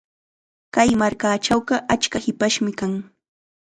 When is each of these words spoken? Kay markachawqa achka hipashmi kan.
Kay 0.75 0.89
markachawqa 1.01 1.75
achka 1.93 2.17
hipashmi 2.25 2.71
kan. 2.79 2.93